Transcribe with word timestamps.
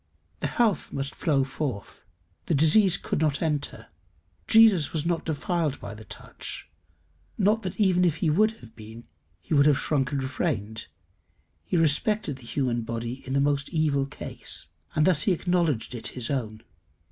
The 0.39 0.47
health 0.47 0.91
must 0.91 1.13
flow 1.13 1.43
forth; 1.43 2.03
the 2.47 2.55
disease 2.55 2.97
could 2.97 3.21
not 3.21 3.39
enter: 3.39 3.89
Jesus 4.47 4.93
was 4.93 5.05
not 5.05 5.25
defiled 5.25 5.79
by 5.79 5.93
the 5.93 6.05
touch. 6.05 6.67
Not 7.37 7.61
that 7.61 7.79
even 7.79 8.03
if 8.03 8.15
he 8.15 8.27
would 8.27 8.53
have 8.61 8.75
been, 8.75 9.03
he 9.39 9.53
would 9.53 9.67
have 9.67 9.77
shrunk 9.77 10.11
and 10.11 10.23
refrained; 10.23 10.87
he 11.63 11.77
respected 11.77 12.37
the 12.37 12.47
human 12.47 12.81
body 12.81 13.21
in 13.27 13.43
most 13.43 13.69
evil 13.69 14.07
case, 14.07 14.69
and 14.95 15.05
thus 15.05 15.21
he 15.21 15.33
acknowledged 15.33 15.93
it 15.93 16.07
his 16.17 16.31
own. 16.31 16.63